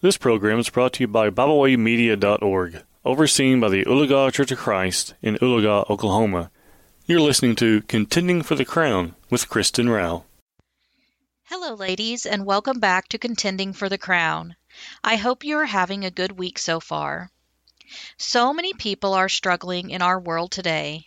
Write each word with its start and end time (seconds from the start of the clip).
This 0.00 0.16
program 0.16 0.60
is 0.60 0.70
brought 0.70 0.92
to 0.92 1.00
you 1.02 1.08
by 1.08 1.28
BibleWayMedia.org, 1.28 2.84
overseen 3.04 3.58
by 3.58 3.68
the 3.68 3.84
Oologah 3.84 4.32
Church 4.32 4.52
of 4.52 4.58
Christ 4.58 5.14
in 5.22 5.34
Oologah, 5.38 5.90
Oklahoma. 5.90 6.52
You're 7.06 7.20
listening 7.20 7.56
to 7.56 7.82
Contending 7.82 8.42
for 8.42 8.54
the 8.54 8.64
Crown 8.64 9.16
with 9.28 9.48
Kristen 9.48 9.88
Rao. 9.88 10.24
Hello, 11.46 11.74
ladies, 11.74 12.26
and 12.26 12.46
welcome 12.46 12.78
back 12.78 13.08
to 13.08 13.18
Contending 13.18 13.72
for 13.72 13.88
the 13.88 13.98
Crown. 13.98 14.54
I 15.02 15.16
hope 15.16 15.42
you 15.42 15.56
are 15.56 15.66
having 15.66 16.04
a 16.04 16.12
good 16.12 16.38
week 16.38 16.60
so 16.60 16.78
far. 16.78 17.32
So 18.16 18.54
many 18.54 18.74
people 18.74 19.14
are 19.14 19.28
struggling 19.28 19.90
in 19.90 20.00
our 20.00 20.20
world 20.20 20.52
today. 20.52 21.06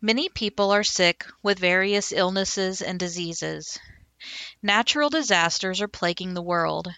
Many 0.00 0.28
people 0.28 0.72
are 0.72 0.82
sick 0.82 1.24
with 1.44 1.60
various 1.60 2.10
illnesses 2.10 2.82
and 2.82 2.98
diseases. 2.98 3.78
Natural 4.64 5.10
disasters 5.10 5.80
are 5.80 5.86
plaguing 5.86 6.34
the 6.34 6.42
world. 6.42 6.92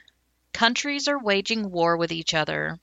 Countries 0.59 1.07
are 1.07 1.21
waging 1.21 1.71
war 1.71 1.97
with 1.97 2.11
each 2.11 2.35
other. 2.35 2.81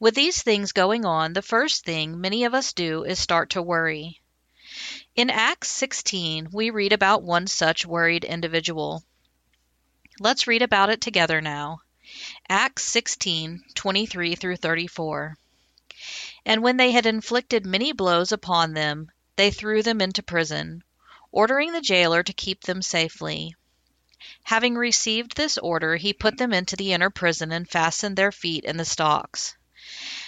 With 0.00 0.14
these 0.14 0.42
things 0.42 0.72
going 0.72 1.04
on, 1.04 1.34
the 1.34 1.42
first 1.42 1.84
thing 1.84 2.18
many 2.18 2.44
of 2.44 2.54
us 2.54 2.72
do 2.72 3.04
is 3.04 3.18
start 3.18 3.50
to 3.50 3.60
worry. 3.60 4.22
In 5.14 5.28
Acts 5.28 5.70
16, 5.70 6.48
we 6.50 6.70
read 6.70 6.94
about 6.94 7.22
one 7.22 7.46
such 7.46 7.84
worried 7.84 8.24
individual. 8.24 9.04
Let's 10.18 10.46
read 10.46 10.62
about 10.62 10.88
it 10.88 11.02
together 11.02 11.42
now. 11.42 11.82
Acts 12.48 12.84
16:23 12.84 14.34
through 14.34 14.56
34. 14.56 15.36
And 16.46 16.62
when 16.62 16.78
they 16.78 16.92
had 16.92 17.04
inflicted 17.04 17.66
many 17.66 17.92
blows 17.92 18.32
upon 18.32 18.72
them, 18.72 19.10
they 19.36 19.50
threw 19.50 19.82
them 19.82 20.00
into 20.00 20.22
prison, 20.22 20.82
ordering 21.32 21.72
the 21.72 21.82
jailer 21.82 22.22
to 22.22 22.32
keep 22.32 22.62
them 22.62 22.80
safely. 22.80 23.54
Having 24.44 24.76
received 24.76 25.36
this 25.36 25.56
order, 25.58 25.96
he 25.96 26.12
put 26.12 26.38
them 26.38 26.52
into 26.52 26.76
the 26.76 26.92
inner 26.92 27.10
prison 27.10 27.52
and 27.52 27.68
fastened 27.68 28.16
their 28.16 28.32
feet 28.32 28.64
in 28.64 28.76
the 28.76 28.84
stocks. 28.84 29.56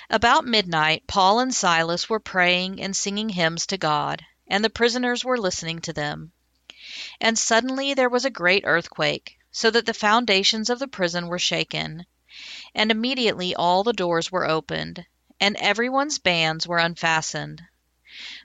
About 0.09 0.45
midnight, 0.45 1.07
Paul 1.07 1.41
and 1.41 1.55
Silas 1.55 2.09
were 2.09 2.19
praying 2.19 2.81
and 2.81 2.97
singing 2.97 3.29
hymns 3.29 3.67
to 3.67 3.77
God, 3.79 4.25
and 4.49 4.65
the 4.65 4.71
prisoners 4.71 5.25
were 5.25 5.39
listening 5.39 5.81
to 5.83 5.93
them. 5.93 6.33
And 7.21 7.39
suddenly 7.39 7.95
there 7.95 8.09
was 8.09 8.25
a 8.25 8.31
great 8.31 8.65
earthquake, 8.67 9.37
so 9.53 9.71
that 9.71 9.87
the 9.87 9.95
foundations 9.95 10.71
of 10.71 10.79
the 10.79 10.89
prison 10.89 11.29
were 11.29 11.39
shaken. 11.39 12.07
And 12.75 12.91
immediately 12.91 13.55
all 13.55 13.85
the 13.85 13.93
doors 13.93 14.33
were 14.33 14.49
opened, 14.49 15.05
and 15.39 15.57
everyone's 15.57 16.19
bands 16.19 16.67
were 16.67 16.79
unfastened. 16.79 17.63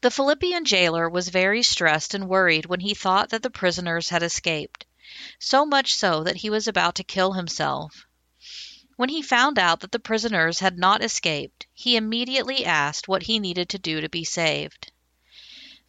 The 0.00 0.12
Philippian 0.12 0.64
jailer 0.64 1.08
was 1.08 1.28
very 1.28 1.64
stressed 1.64 2.14
and 2.14 2.28
worried 2.28 2.66
when 2.66 2.78
he 2.78 2.94
thought 2.94 3.30
that 3.30 3.42
the 3.42 3.50
prisoners 3.50 4.10
had 4.10 4.22
escaped, 4.22 4.86
so 5.40 5.66
much 5.66 5.94
so 5.94 6.22
that 6.22 6.36
he 6.36 6.50
was 6.50 6.68
about 6.68 6.94
to 6.94 7.02
kill 7.02 7.32
himself. 7.32 8.06
When 8.94 9.08
he 9.08 9.22
found 9.22 9.58
out 9.58 9.80
that 9.80 9.90
the 9.90 9.98
prisoners 9.98 10.60
had 10.60 10.78
not 10.78 11.02
escaped, 11.02 11.66
he 11.74 11.96
immediately 11.96 12.64
asked 12.64 13.08
what 13.08 13.24
he 13.24 13.40
needed 13.40 13.68
to 13.70 13.78
do 13.78 14.00
to 14.00 14.08
be 14.08 14.22
saved. 14.22 14.92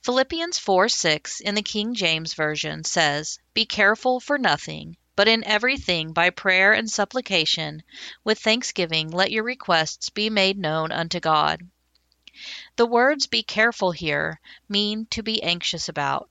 Philippians 0.01 0.57
4 0.57 0.89
6 0.89 1.39
in 1.39 1.53
the 1.53 1.61
King 1.61 1.93
James 1.93 2.33
Version 2.33 2.83
says, 2.83 3.37
Be 3.53 3.67
careful 3.67 4.19
for 4.19 4.39
nothing, 4.39 4.97
but 5.15 5.27
in 5.27 5.43
everything 5.43 6.13
by 6.13 6.31
prayer 6.31 6.73
and 6.73 6.89
supplication, 6.89 7.83
with 8.23 8.39
thanksgiving, 8.39 9.11
let 9.11 9.29
your 9.29 9.43
requests 9.43 10.09
be 10.09 10.31
made 10.31 10.57
known 10.57 10.91
unto 10.91 11.19
God. 11.19 11.69
The 12.77 12.85
words 12.85 13.27
be 13.27 13.43
careful 13.43 13.91
here 13.91 14.39
mean 14.69 15.05
to 15.07 15.21
be 15.21 15.43
anxious 15.43 15.89
about. 15.89 16.29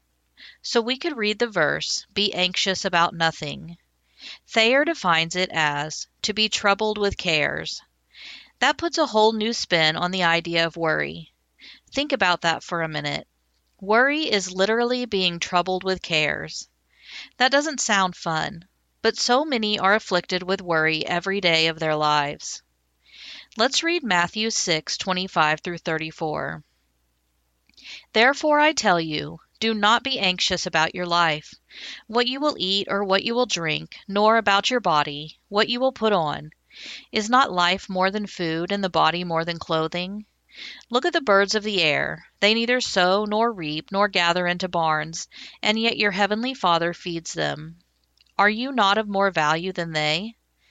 So 0.62 0.81
we 0.81 0.97
could 0.97 1.16
read 1.16 1.38
the 1.38 1.47
verse, 1.47 2.06
be 2.15 2.33
anxious 2.33 2.84
about 2.84 3.15
nothing. 3.15 3.77
Thayer 4.49 4.84
defines 4.84 5.37
it 5.37 5.50
as 5.53 6.06
to 6.22 6.33
be 6.33 6.49
troubled 6.49 6.97
with 6.97 7.19
cares. 7.19 7.83
That 8.60 8.78
puts 8.78 8.99
a 8.99 9.06
whole 9.06 9.33
new 9.33 9.53
spin 9.53 9.97
on 9.97 10.10
the 10.10 10.22
idea 10.22 10.66
of 10.66 10.77
worry. 10.77 11.33
Think 11.93 12.12
about 12.12 12.43
that 12.43 12.62
for 12.62 12.83
a 12.83 12.89
minute. 12.89 13.27
Worry 13.81 14.31
is 14.31 14.53
literally 14.53 15.05
being 15.06 15.39
troubled 15.39 15.84
with 15.84 16.03
cares. 16.03 16.69
That 17.39 17.50
doesn't 17.50 17.81
sound 17.81 18.16
fun, 18.16 18.66
but 19.03 19.16
so 19.16 19.44
many 19.44 19.78
are 19.78 19.94
afflicted 19.94 20.43
with 20.43 20.60
worry 20.60 21.06
every 21.06 21.41
day 21.41 21.66
of 21.69 21.78
their 21.78 21.97
lives. 21.97 22.62
Let's 23.56 23.83
read 23.83 24.05
Matthew 24.05 24.49
6 24.50 24.97
25 24.97 25.61
through 25.61 25.78
34. 25.78 26.62
Therefore 28.12 28.61
I 28.61 28.72
tell 28.72 29.00
you, 29.00 29.41
do 29.59 29.75
not 29.75 30.05
be 30.05 30.21
anxious 30.21 30.66
about 30.66 30.94
your 30.94 31.05
life, 31.05 31.53
what 32.06 32.28
you 32.28 32.39
will 32.39 32.55
eat 32.60 32.87
or 32.89 33.03
what 33.03 33.25
you 33.25 33.34
will 33.34 33.47
drink, 33.47 33.97
nor 34.06 34.37
about 34.37 34.71
your 34.71 34.78
body, 34.78 35.41
what 35.49 35.69
you 35.69 35.81
will 35.81 35.91
put 35.91 36.12
on. 36.12 36.53
Is 37.10 37.28
not 37.28 37.50
life 37.50 37.89
more 37.89 38.12
than 38.12 38.28
food, 38.28 38.71
and 38.71 38.84
the 38.84 38.89
body 38.89 39.25
more 39.25 39.44
than 39.44 39.59
clothing? 39.59 40.27
Look 40.89 41.05
at 41.05 41.12
the 41.12 41.21
birds 41.21 41.56
of 41.56 41.65
the 41.65 41.83
air. 41.83 42.27
They 42.39 42.55
neither 42.55 42.81
sow 42.81 43.25
nor 43.25 43.53
reap 43.53 43.91
nor 43.91 44.06
gather 44.06 44.47
into 44.47 44.69
barns, 44.69 45.27
and 45.60 45.77
yet 45.77 45.99
your 45.99 46.12
heavenly 46.12 46.55
Father 46.55 46.94
feeds 46.94 47.33
them. 47.33 47.81
Are 48.39 48.49
you 48.49 48.71
not 48.71 48.97
of 48.97 49.09
more 49.09 49.33
value 49.33 49.72
than 49.72 49.91
they? 49.91 50.37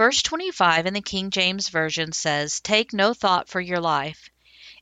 Verse 0.00 0.22
25 0.22 0.86
in 0.86 0.94
the 0.94 1.02
King 1.02 1.28
James 1.28 1.68
Version 1.68 2.12
says, 2.12 2.60
Take 2.60 2.94
no 2.94 3.12
thought 3.12 3.50
for 3.50 3.60
your 3.60 3.80
life. 3.80 4.30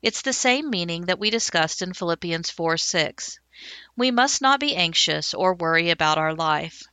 It's 0.00 0.22
the 0.22 0.32
same 0.32 0.70
meaning 0.70 1.06
that 1.06 1.18
we 1.18 1.28
discussed 1.28 1.82
in 1.82 1.92
Philippians 1.92 2.50
4 2.50 2.76
6. 2.76 3.40
We 3.96 4.12
must 4.12 4.40
not 4.40 4.60
be 4.60 4.76
anxious 4.76 5.34
or 5.34 5.54
worry 5.54 5.90
about 5.90 6.18
our 6.18 6.36
life. 6.36 6.84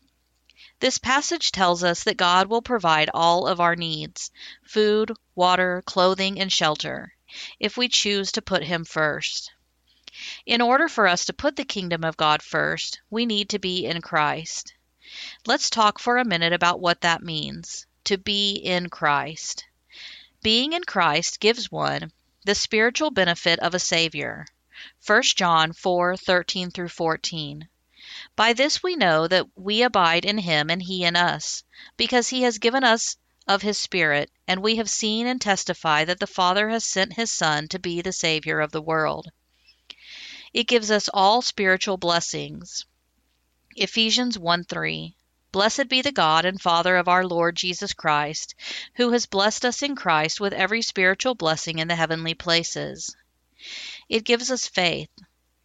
This 0.80 0.98
passage 0.98 1.52
tells 1.52 1.84
us 1.84 2.04
that 2.06 2.18
God 2.18 2.48
will 2.48 2.64
provide 2.64 3.12
all 3.14 3.46
of 3.46 3.60
our 3.60 3.76
needs 3.76 4.32
food, 4.64 5.12
water, 5.36 5.84
clothing, 5.86 6.40
and 6.40 6.52
shelter 6.52 7.14
if 7.60 7.78
we 7.78 7.88
choose 7.88 8.32
to 8.32 8.42
put 8.42 8.64
Him 8.64 8.86
first. 8.86 9.52
In 10.48 10.62
order 10.62 10.88
for 10.88 11.06
us 11.06 11.26
to 11.26 11.34
put 11.34 11.58
the 11.58 11.64
kingdom 11.64 12.04
of 12.04 12.18
God 12.18 12.42
first, 12.42 13.02
we 13.12 13.28
need 13.28 13.50
to 13.50 13.60
be 13.60 13.86
in 13.86 14.02
Christ. 14.02 14.74
Let's 15.46 15.70
talk 15.70 16.00
for 16.00 16.18
a 16.18 16.26
minute 16.26 16.54
about 16.54 16.80
what 16.80 17.02
that 17.02 17.22
means 17.22 17.86
to 18.06 18.18
be 18.18 18.54
in 18.54 18.90
Christ. 18.90 19.66
Being 20.42 20.74
in 20.74 20.84
Christ 20.84 21.40
gives 21.40 21.72
one 21.72 22.12
the 22.44 22.56
spiritual 22.56 23.12
benefit 23.12 23.60
of 23.60 23.74
a 23.74 23.80
Savior. 23.80 24.46
1 25.06 25.24
John 25.36 25.74
4 25.74 26.16
13 26.16 26.72
through 26.72 26.90
14. 26.90 27.68
By 28.36 28.54
this 28.54 28.84
we 28.84 28.96
know 28.96 29.28
that 29.28 29.48
we 29.56 29.82
abide 29.82 30.26
in 30.26 30.38
him 30.38 30.70
and 30.70 30.84
he 30.84 31.04
in 31.04 31.16
us, 31.16 31.64
because 31.98 32.30
he 32.30 32.44
has 32.44 32.60
given 32.60 32.84
us 32.84 33.18
of 33.48 33.62
his 33.62 33.78
Spirit, 33.78 34.30
and 34.48 34.62
we 34.62 34.76
have 34.76 34.90
seen 34.90 35.28
and 35.28 35.42
testify 35.42 36.06
that 36.06 36.20
the 36.20 36.28
Father 36.28 36.70
has 36.70 36.86
sent 36.86 37.14
his 37.14 37.32
Son 37.32 37.68
to 37.70 37.80
be 37.80 38.02
the 38.02 38.12
Savior 38.12 38.60
of 38.60 38.72
the 38.72 38.82
world. 38.82 39.32
It 40.54 40.68
gives 40.68 40.92
us 40.92 41.10
all 41.14 41.42
spiritual 41.42 41.98
blessings. 41.98 42.86
Ephesians 43.76 44.38
1 44.38 44.64
3. 44.66 45.16
Blessed 45.56 45.88
be 45.88 46.02
the 46.02 46.12
God 46.12 46.44
and 46.44 46.62
Father 46.62 46.98
of 46.98 47.08
our 47.08 47.26
Lord 47.26 47.56
Jesus 47.56 47.94
Christ, 47.94 48.56
who 48.96 49.14
has 49.14 49.26
blessed 49.26 49.64
us 49.64 49.84
in 49.84 49.96
Christ 49.96 50.42
with 50.42 50.52
every 50.52 50.82
spiritual 50.82 51.34
blessing 51.34 51.80
in 51.80 51.88
the 51.88 51.96
heavenly 51.96 52.34
places. 52.34 53.16
It 54.10 54.26
gives 54.26 54.52
us 54.52 54.68
faith. 54.68 55.08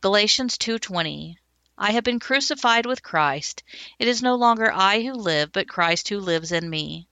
Galatians 0.00 0.58
2:20. 0.58 1.38
I 1.76 1.90
have 1.90 2.04
been 2.04 2.20
crucified 2.20 2.86
with 2.86 3.02
Christ. 3.02 3.64
It 3.98 4.06
is 4.06 4.22
no 4.22 4.36
longer 4.36 4.70
I 4.72 5.02
who 5.02 5.12
live, 5.12 5.50
but 5.50 5.68
Christ 5.68 6.08
who 6.08 6.20
lives 6.20 6.52
in 6.52 6.70
me. 6.70 7.08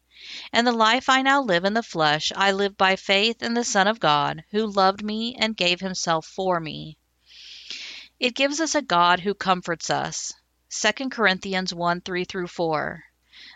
And 0.53 0.65
the 0.65 0.71
life 0.71 1.09
I 1.09 1.23
now 1.23 1.43
live 1.43 1.65
in 1.65 1.75
the 1.75 1.83
flesh, 1.83 2.31
I 2.37 2.53
live 2.53 2.77
by 2.77 2.95
faith 2.95 3.43
in 3.43 3.55
the 3.55 3.65
Son 3.65 3.89
of 3.89 3.99
God, 3.99 4.45
who 4.53 4.69
loved 4.69 5.03
me 5.03 5.35
and 5.35 5.57
gave 5.57 5.81
himself 5.81 6.27
for 6.27 6.61
me. 6.61 6.97
It 8.21 8.37
gives 8.37 8.61
us 8.61 8.77
a 8.77 8.83
God 8.83 9.19
who 9.19 9.35
comforts 9.35 9.91
us. 9.91 10.33
2 10.71 11.09
Corinthians 11.09 11.73
1 11.73 12.03
3 12.03 12.25
through 12.25 12.47
4. 12.47 13.03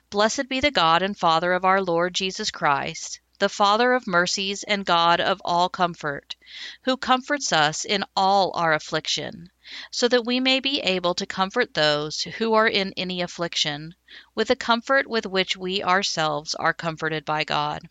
Blessed 0.09 0.49
be 0.49 0.61
the 0.61 0.71
God 0.71 1.03
and 1.03 1.15
Father 1.15 1.53
of 1.53 1.63
our 1.63 1.83
Lord 1.83 2.15
Jesus 2.15 2.51
Christ, 2.51 3.21
the 3.39 3.51
Father 3.51 3.93
of 3.93 4.07
mercies 4.07 4.63
and 4.63 4.87
God 4.87 5.21
of 5.21 5.43
all 5.45 5.69
comfort, 5.69 6.37
who 6.85 6.97
comforts 6.97 7.53
us 7.53 7.85
in 7.85 8.03
all 8.17 8.51
our 8.55 8.73
affliction 8.73 9.51
so 9.91 10.09
that 10.09 10.25
we 10.25 10.41
may 10.41 10.59
be 10.59 10.81
able 10.81 11.15
to 11.15 11.27
comfort 11.27 11.75
those 11.75 12.23
who 12.23 12.55
are 12.55 12.67
in 12.67 12.95
any 12.97 13.21
affliction, 13.21 13.95
with 14.35 14.49
the 14.49 14.57
comfort 14.57 15.07
with 15.07 15.27
which 15.27 15.55
we 15.55 15.83
ourselves 15.83 16.55
are 16.55 16.73
comforted 16.73 17.27
by 17.27 17.45
God. 17.45 17.89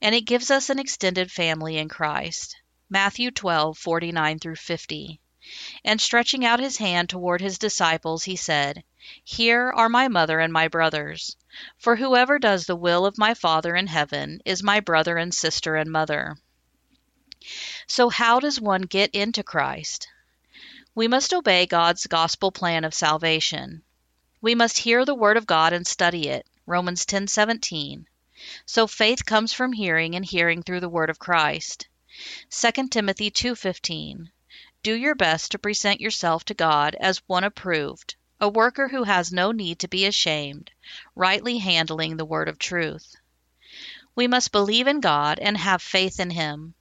And 0.00 0.14
it 0.14 0.22
gives 0.22 0.52
us 0.52 0.70
an 0.70 0.78
extended 0.78 1.32
family 1.32 1.78
in 1.78 1.88
Christ. 1.88 2.56
Matthew 2.88 3.32
12:49 3.32 4.38
through 4.40 4.56
50. 4.56 5.20
And 5.84 6.00
stretching 6.00 6.42
out 6.42 6.58
his 6.58 6.78
hand 6.78 7.10
toward 7.10 7.42
his 7.42 7.58
disciples, 7.58 8.24
he 8.24 8.34
said, 8.34 8.82
Here 9.22 9.70
are 9.70 9.90
my 9.90 10.08
mother 10.08 10.40
and 10.40 10.50
my 10.50 10.68
brothers. 10.68 11.36
For 11.76 11.96
whoever 11.96 12.38
does 12.38 12.64
the 12.64 12.74
will 12.74 13.04
of 13.04 13.18
my 13.18 13.34
Father 13.34 13.76
in 13.76 13.86
heaven 13.86 14.40
is 14.46 14.62
my 14.62 14.80
brother 14.80 15.18
and 15.18 15.34
sister 15.34 15.76
and 15.76 15.92
mother. 15.92 16.38
So, 17.86 18.08
how 18.08 18.40
does 18.40 18.58
one 18.58 18.82
get 18.82 19.10
into 19.10 19.42
Christ? 19.42 20.08
We 20.94 21.08
must 21.08 21.34
obey 21.34 21.66
God's 21.66 22.06
gospel 22.06 22.50
plan 22.50 22.84
of 22.84 22.94
salvation. 22.94 23.82
We 24.40 24.54
must 24.54 24.78
hear 24.78 25.04
the 25.04 25.14
word 25.14 25.36
of 25.36 25.46
God 25.46 25.74
and 25.74 25.86
study 25.86 26.28
it. 26.28 26.46
Romans 26.66 27.04
10:17. 27.04 28.06
So 28.64 28.86
faith 28.86 29.26
comes 29.26 29.52
from 29.52 29.72
hearing 29.72 30.14
and 30.14 30.24
hearing 30.24 30.62
through 30.62 30.80
the 30.80 30.88
word 30.88 31.10
of 31.10 31.18
Christ. 31.18 31.88
2 32.48 32.90
Timothy 32.90 33.30
2:15. 33.30 34.30
Do 34.84 34.92
your 34.92 35.14
best 35.14 35.52
to 35.52 35.58
present 35.58 36.02
yourself 36.02 36.44
to 36.44 36.52
God 36.52 36.94
as 37.00 37.26
one 37.26 37.42
approved, 37.42 38.16
a 38.38 38.50
worker 38.50 38.88
who 38.88 39.04
has 39.04 39.32
no 39.32 39.50
need 39.50 39.78
to 39.78 39.88
be 39.88 40.04
ashamed, 40.04 40.72
rightly 41.14 41.56
handling 41.56 42.18
the 42.18 42.26
word 42.26 42.50
of 42.50 42.58
truth. 42.58 43.16
We 44.14 44.26
must 44.26 44.52
believe 44.52 44.86
in 44.86 45.00
God 45.00 45.38
and 45.38 45.56
have 45.56 45.80
faith 45.80 46.20
in 46.20 46.28
him. 46.28 46.74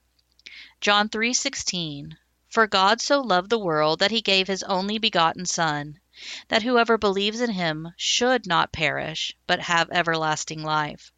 John 0.82 1.08
3:16 1.08 2.18
for 2.50 2.68
God 2.68 3.00
so 3.00 3.22
loved 3.22 3.50
the 3.50 3.58
world 3.58 4.00
that 4.00 4.12
he 4.12 4.20
gave 4.20 4.50
his 4.50 4.64
only 4.64 4.98
begotten 4.98 5.46
Son, 5.46 6.02
that 6.50 6.64
whoever 6.64 6.98
believes 6.98 7.40
in 7.40 7.52
him 7.52 7.94
should 7.96 8.46
not 8.46 8.74
perish, 8.74 9.34
but 9.48 9.62
have 9.62 9.90
everlasting 9.92 10.62
life. 10.62 11.14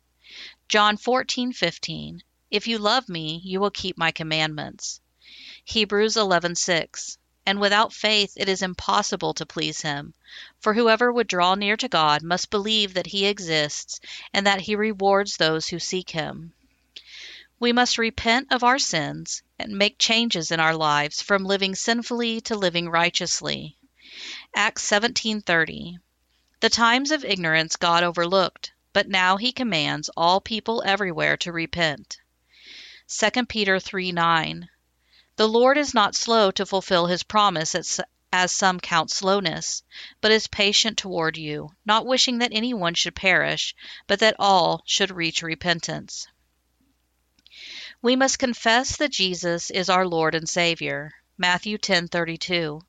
John 0.70 0.98
14:15 0.98 2.22
If 2.52 2.68
you 2.68 2.78
love 2.78 3.10
me, 3.10 3.42
you 3.44 3.60
will 3.60 3.72
keep 3.72 3.98
my 3.98 4.12
commandments. 4.12 5.02
Hebrews 5.68 6.16
11:6 6.16 7.18
And 7.44 7.60
without 7.60 7.92
faith 7.92 8.34
it 8.36 8.48
is 8.48 8.62
impossible 8.62 9.34
to 9.34 9.48
please 9.48 9.82
him, 9.82 10.14
for 10.60 10.76
whoever 10.76 11.12
would 11.12 11.26
draw 11.26 11.56
near 11.56 11.76
to 11.78 11.88
God 11.88 12.22
must 12.22 12.52
believe 12.52 12.94
that 12.94 13.08
he 13.08 13.26
exists 13.26 14.00
and 14.32 14.46
that 14.46 14.62
he 14.62 14.76
rewards 14.76 15.38
those 15.38 15.68
who 15.70 15.80
seek 15.80 16.12
him. 16.12 16.54
We 17.60 17.74
must 17.74 17.98
repent 17.98 18.50
of 18.52 18.64
our 18.64 18.78
sins 18.78 19.42
and 19.58 19.76
make 19.76 19.98
changes 19.98 20.52
in 20.52 20.60
our 20.60 20.76
lives 20.76 21.24
from 21.24 21.44
living 21.44 21.74
sinfully 21.74 22.42
to 22.42 22.56
living 22.56 22.88
righteously. 22.88 23.76
Acts 24.56 24.84
17:30 24.84 25.98
The 26.60 26.70
times 26.70 27.10
of 27.10 27.26
ignorance 27.26 27.76
God 27.76 28.04
overlooked, 28.04 28.72
but 28.94 29.10
now 29.10 29.38
he 29.38 29.52
commands 29.52 30.12
all 30.16 30.40
people 30.40 30.84
everywhere 30.86 31.38
to 31.38 31.52
repent. 31.52 32.20
2 33.08 33.48
Peter 33.48 33.78
3:9 33.78 34.70
The 35.38 35.48
Lord 35.50 35.78
is 35.78 35.94
not 35.94 36.16
slow 36.16 36.52
to 36.52 36.66
fulfill 36.66 37.08
his 37.08 37.24
promise 37.24 37.76
as 38.32 38.52
some 38.52 38.80
count 38.80 39.12
slowness, 39.12 39.84
but 40.22 40.32
is 40.32 40.48
patient 40.48 40.98
toward 40.98 41.36
you, 41.36 41.72
not 41.86 42.06
wishing 42.06 42.40
that 42.40 42.54
anyone 42.54 42.94
should 42.94 43.16
perish, 43.16 43.76
but 44.08 44.20
that 44.20 44.36
all 44.40 44.82
should 44.86 45.12
reach 45.12 45.42
repentance. 45.42 46.28
We 48.02 48.16
must 48.16 48.40
confess 48.40 48.96
that 48.98 49.12
Jesus 49.12 49.70
is 49.70 49.90
our 49.90 50.08
Lord 50.08 50.36
and 50.36 50.48
Savior. 50.48 51.14
Matthew 51.38 51.78
10:32. 51.78 52.82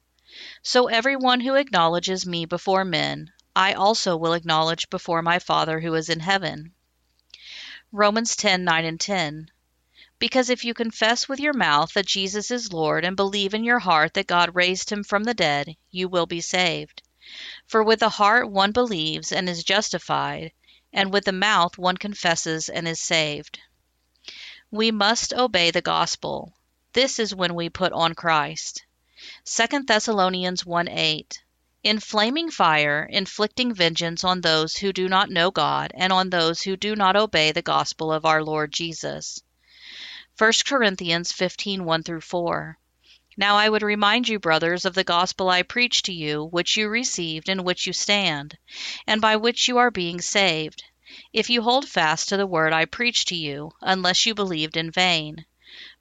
So 0.63 0.87
everyone 0.87 1.41
who 1.41 1.55
acknowledges 1.55 2.27
me 2.27 2.45
before 2.45 2.85
men, 2.85 3.33
I 3.57 3.73
also 3.73 4.17
will 4.17 4.35
acknowledge 4.35 4.89
before 4.91 5.23
my 5.23 5.41
Father 5.41 5.81
who 5.81 5.95
is 5.95 6.09
in 6.09 6.21
heaven. 6.21 6.75
Romans 7.91 8.37
10:9 8.37 8.85
and 8.85 9.01
10. 9.01 9.51
Because 10.19 10.49
if 10.49 10.65
you 10.65 10.73
confess 10.73 11.29
with 11.29 11.41
your 11.41 11.53
mouth 11.53 11.93
that 11.93 12.07
Jesus 12.07 12.51
is 12.51 12.73
Lord 12.73 13.05
and 13.05 13.17
believe 13.17 13.53
in 13.53 13.65
your 13.65 13.81
heart 13.81 14.15
that 14.15 14.27
God 14.27 14.55
raised 14.55 14.89
him 14.89 15.05
from 15.05 15.25
the 15.25 15.35
dead, 15.35 15.77
you 15.91 16.09
will 16.09 16.25
be 16.25 16.41
saved. 16.41 17.03
For 17.67 17.83
with 17.83 18.01
the 18.01 18.09
heart 18.09 18.51
one 18.51 18.73
believes 18.73 19.31
and 19.31 19.47
is 19.47 19.63
justified, 19.63 20.53
and 20.91 21.13
with 21.13 21.27
the 21.27 21.33
mouth 21.33 21.77
one 21.77 21.99
confesses 21.99 22.71
and 22.71 22.89
is 22.89 22.99
saved. 22.99 23.59
We 24.71 24.91
must 24.91 25.35
obey 25.35 25.71
the 25.71 25.83
gospel. 25.83 26.55
This 26.95 27.19
is 27.19 27.35
when 27.35 27.55
we 27.55 27.69
put 27.69 27.93
on 27.93 28.15
Christ. 28.15 28.85
2 29.45 29.83
Thessalonians 29.87 30.65
1 30.65 30.89
8. 30.89 31.43
In 31.83 32.01
flaming 32.01 32.51
fire, 32.51 33.05
inflicting 33.05 33.75
vengeance 33.75 34.25
on 34.25 34.41
those 34.41 34.77
who 34.77 34.93
do 34.95 35.09
not 35.09 35.29
know 35.29 35.51
God 35.51 35.93
and 35.95 36.13
on 36.13 36.31
those 36.31 36.63
who 36.63 36.77
do 36.77 36.97
not 36.97 37.17
obey 37.17 37.53
the 37.53 37.61
gospel 37.61 38.11
of 38.11 38.25
our 38.25 38.43
Lord 38.43 38.73
Jesus. 38.73 39.43
1 40.39 40.53
Corinthians 40.67 41.33
15 41.33 41.83
1 41.87 42.03
through 42.03 42.21
4. 42.21 42.79
Now 43.39 43.57
I 43.57 43.71
would 43.71 43.81
remind 43.81 44.29
you, 44.29 44.39
brothers, 44.39 44.85
of 44.85 44.93
the 44.93 45.03
gospel 45.03 45.49
I 45.49 45.63
preached 45.63 46.05
to 46.05 46.13
you, 46.13 46.45
which 46.45 46.77
you 46.77 46.91
received, 46.91 47.49
in 47.49 47.65
which 47.65 47.87
you 47.87 47.95
stand, 47.95 48.59
and 49.07 49.23
by 49.23 49.37
which 49.37 49.67
you 49.67 49.79
are 49.79 49.91
being 49.91 50.21
saved 50.21 50.85
if 51.33 51.49
you 51.49 51.63
hold 51.63 51.89
fast 51.89 52.29
to 52.29 52.37
the 52.37 52.47
word 52.47 52.75
I 52.75 52.85
preached 52.85 53.29
to 53.29 53.35
you, 53.35 53.73
unless 53.81 54.27
you 54.27 54.35
believed 54.35 54.77
in 54.77 54.91
vain. 54.91 55.47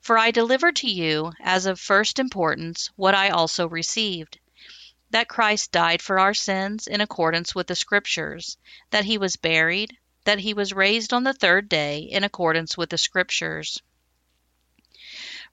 For 0.02 0.18
I 0.18 0.32
delivered 0.32 0.76
to 0.76 0.90
you, 0.90 1.32
as 1.40 1.64
of 1.64 1.80
first 1.80 2.18
importance, 2.18 2.90
what 2.94 3.14
I 3.14 3.30
also 3.30 3.66
received 3.66 4.38
that 5.08 5.28
Christ 5.28 5.72
died 5.72 6.02
for 6.02 6.18
our 6.18 6.34
sins 6.34 6.86
in 6.86 7.00
accordance 7.00 7.54
with 7.54 7.68
the 7.68 7.74
Scriptures, 7.74 8.58
that 8.90 9.06
he 9.06 9.16
was 9.16 9.36
buried, 9.36 9.96
that 10.24 10.40
he 10.40 10.52
was 10.52 10.74
raised 10.74 11.14
on 11.14 11.24
the 11.24 11.32
third 11.32 11.70
day 11.70 12.00
in 12.00 12.22
accordance 12.22 12.76
with 12.76 12.90
the 12.90 12.98
Scriptures. 12.98 13.80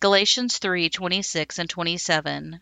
Galatians 0.00 0.58
3:26 0.58 1.58
and 1.58 1.70
27. 1.70 2.60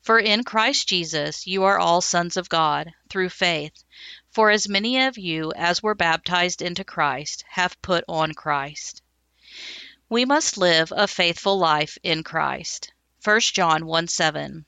For 0.00 0.18
in 0.18 0.44
Christ 0.44 0.88
Jesus 0.88 1.46
you 1.46 1.64
are 1.64 1.78
all 1.78 2.00
sons 2.00 2.36
of 2.36 2.48
God, 2.48 2.92
through 3.08 3.30
faith. 3.30 3.84
For 4.30 4.50
as 4.50 4.68
many 4.68 5.02
of 5.02 5.18
you 5.18 5.52
as 5.54 5.82
were 5.82 5.94
baptized 5.94 6.62
into 6.62 6.84
Christ 6.84 7.44
have 7.50 7.80
put 7.82 8.04
on 8.08 8.32
Christ. 8.32 9.02
We 10.08 10.24
must 10.24 10.56
live 10.56 10.92
a 10.96 11.06
faithful 11.06 11.58
life 11.58 11.98
in 12.02 12.22
Christ. 12.22 12.92
1 13.22 13.40
John 13.40 13.84
1 13.84 14.08
7. 14.08 14.64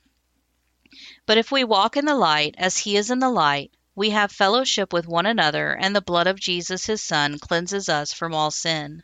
But 1.25 1.37
if 1.37 1.51
we 1.51 1.63
walk 1.63 1.97
in 1.97 2.05
the 2.05 2.15
light 2.15 2.55
as 2.57 2.77
he 2.77 2.97
is 2.97 3.09
in 3.09 3.19
the 3.19 3.29
light, 3.29 3.71
we 3.95 4.09
have 4.11 4.31
fellowship 4.31 4.93
with 4.93 5.07
one 5.07 5.25
another, 5.25 5.73
and 5.73 5.95
the 5.95 6.01
blood 6.01 6.27
of 6.27 6.39
Jesus 6.39 6.85
his 6.85 7.01
Son 7.01 7.39
cleanses 7.39 7.89
us 7.89 8.13
from 8.13 8.33
all 8.33 8.51
sin. 8.51 9.03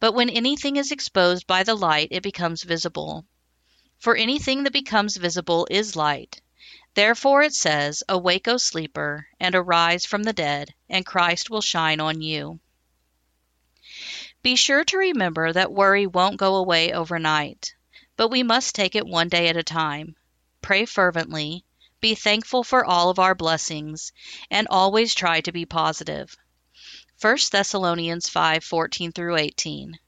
But 0.00 0.12
when 0.12 0.30
anything 0.30 0.76
is 0.76 0.92
exposed 0.92 1.46
by 1.46 1.64
the 1.64 1.74
light, 1.74 2.08
it 2.12 2.22
becomes 2.22 2.62
visible. 2.62 3.26
For 3.98 4.14
anything 4.14 4.62
that 4.62 4.72
becomes 4.72 5.16
visible 5.16 5.66
is 5.70 5.96
light. 5.96 6.40
Therefore 6.94 7.42
it 7.42 7.54
says, 7.54 8.02
Awake, 8.08 8.46
O 8.46 8.58
sleeper, 8.58 9.26
and 9.40 9.54
arise 9.54 10.04
from 10.06 10.22
the 10.22 10.32
dead, 10.32 10.72
and 10.88 11.04
Christ 11.04 11.50
will 11.50 11.60
shine 11.60 12.00
on 12.00 12.22
you. 12.22 12.60
Be 14.42 14.54
sure 14.54 14.84
to 14.84 14.96
remember 14.98 15.52
that 15.52 15.72
worry 15.72 16.06
won't 16.06 16.36
go 16.36 16.54
away 16.54 16.92
overnight, 16.92 17.74
but 18.16 18.28
we 18.28 18.44
must 18.44 18.74
take 18.74 18.94
it 18.94 19.06
one 19.06 19.28
day 19.28 19.48
at 19.48 19.56
a 19.56 19.64
time. 19.64 20.14
Pray 20.62 20.84
fervently, 20.84 21.64
be 22.00 22.14
thankful 22.14 22.62
for 22.62 22.84
all 22.84 23.10
of 23.10 23.18
our 23.18 23.34
blessings, 23.34 24.12
and 24.48 24.68
always 24.70 25.14
try 25.14 25.40
to 25.40 25.50
be 25.50 25.66
positive. 25.66 26.36
1 27.20 27.36
Thessalonians 27.50 28.28
5:14 28.28 29.12
through 29.12 29.36
18. 29.36 29.98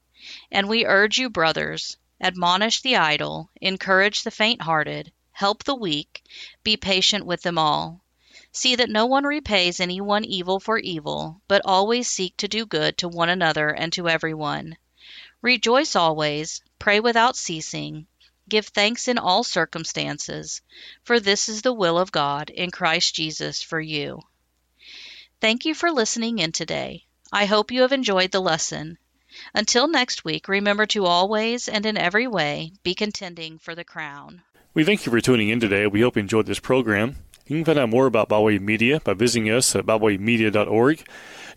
And 0.49 0.69
we 0.69 0.85
urge 0.85 1.17
you, 1.17 1.29
brothers, 1.29 1.97
admonish 2.21 2.81
the 2.81 2.95
idle, 2.95 3.49
encourage 3.59 4.23
the 4.23 4.31
faint-hearted, 4.31 5.11
help 5.33 5.65
the 5.65 5.75
weak, 5.75 6.23
be 6.63 6.77
patient 6.77 7.25
with 7.25 7.41
them 7.41 7.57
all. 7.57 8.01
See 8.53 8.77
that 8.77 8.89
no 8.89 9.07
one 9.07 9.25
repays 9.25 9.81
anyone 9.81 10.23
evil 10.23 10.61
for 10.61 10.77
evil, 10.77 11.41
but 11.49 11.61
always 11.65 12.07
seek 12.07 12.37
to 12.37 12.47
do 12.47 12.65
good 12.65 12.97
to 12.99 13.09
one 13.09 13.27
another 13.27 13.71
and 13.71 13.91
to 13.91 14.07
everyone. 14.07 14.77
Rejoice 15.41 15.97
always, 15.97 16.61
pray 16.79 17.01
without 17.01 17.35
ceasing, 17.35 18.07
give 18.47 18.67
thanks 18.67 19.09
in 19.09 19.17
all 19.17 19.43
circumstances, 19.43 20.61
for 21.03 21.19
this 21.19 21.49
is 21.49 21.61
the 21.61 21.73
will 21.73 21.97
of 21.97 22.13
God 22.13 22.49
in 22.49 22.71
Christ 22.71 23.15
Jesus 23.15 23.61
for 23.61 23.81
you. 23.81 24.21
Thank 25.41 25.65
you 25.65 25.73
for 25.73 25.91
listening 25.91 26.37
in 26.37 26.51
today. 26.51 27.05
I 27.33 27.45
hope 27.45 27.71
you 27.71 27.81
have 27.81 27.91
enjoyed 27.91 28.29
the 28.29 28.39
lesson. 28.39 28.99
Until 29.55 29.87
next 29.87 30.23
week, 30.23 30.47
remember 30.47 30.85
to 30.87 31.05
always 31.05 31.67
and 31.67 31.83
in 31.83 31.97
every 31.97 32.27
way 32.27 32.73
be 32.83 32.93
contending 32.93 33.57
for 33.57 33.73
the 33.73 33.83
crown. 33.83 34.43
We 34.75 34.83
thank 34.83 35.03
you 35.03 35.11
for 35.11 35.19
tuning 35.19 35.49
in 35.49 35.59
today. 35.59 35.87
We 35.87 36.01
hope 36.01 36.15
you 36.15 36.19
enjoyed 36.19 36.45
this 36.45 36.59
program. 36.59 37.15
You 37.47 37.57
can 37.57 37.65
find 37.65 37.79
out 37.79 37.89
more 37.89 38.05
about 38.05 38.29
BibleWay 38.29 38.61
Media 38.61 38.99
by 39.03 39.15
visiting 39.15 39.49
us 39.49 39.75
at 39.75 39.87
biblewaymedia.org. 39.87 41.07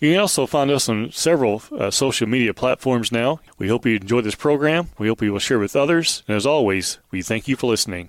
You 0.01 0.13
can 0.13 0.21
also 0.21 0.47
find 0.47 0.71
us 0.71 0.89
on 0.89 1.13
several 1.13 1.63
uh, 1.79 1.91
social 1.91 2.27
media 2.27 2.55
platforms 2.55 3.13
now. 3.13 3.41
We 3.59 3.69
hope 3.69 3.85
you 3.85 3.97
enjoyed 3.97 4.25
this 4.25 4.35
program. 4.35 4.89
We 4.97 5.09
hope 5.09 5.21
you 5.21 5.31
will 5.31 5.39
share 5.41 5.59
with 5.59 5.77
others. 5.77 6.23
And 6.27 6.39
as 6.39 6.47
always, 6.47 7.01
we 7.11 7.21
thank 7.21 7.49
you 7.49 7.57
for 7.57 7.67
listening. 7.67 8.09